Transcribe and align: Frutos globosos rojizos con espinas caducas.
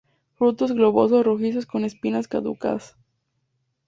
Frutos 0.33 0.71
globosos 0.71 1.23
rojizos 1.23 1.67
con 1.67 1.85
espinas 1.85 2.27
caducas. 2.27 2.95